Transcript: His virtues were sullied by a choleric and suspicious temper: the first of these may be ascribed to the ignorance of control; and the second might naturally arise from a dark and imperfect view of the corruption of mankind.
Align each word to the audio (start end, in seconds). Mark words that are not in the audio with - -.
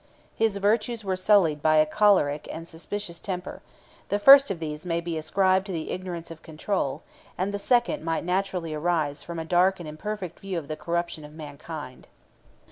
His 0.35 0.57
virtues 0.57 1.03
were 1.03 1.15
sullied 1.15 1.61
by 1.61 1.75
a 1.75 1.85
choleric 1.85 2.47
and 2.51 2.67
suspicious 2.67 3.19
temper: 3.19 3.61
the 4.09 4.17
first 4.17 4.49
of 4.49 4.59
these 4.59 4.83
may 4.83 4.99
be 4.99 5.15
ascribed 5.15 5.67
to 5.67 5.71
the 5.71 5.91
ignorance 5.91 6.31
of 6.31 6.41
control; 6.41 7.03
and 7.37 7.53
the 7.53 7.59
second 7.59 8.03
might 8.03 8.23
naturally 8.25 8.73
arise 8.73 9.21
from 9.21 9.37
a 9.37 9.45
dark 9.45 9.79
and 9.79 9.87
imperfect 9.87 10.39
view 10.39 10.57
of 10.57 10.67
the 10.69 10.75
corruption 10.75 11.23
of 11.23 11.33
mankind. 11.33 12.07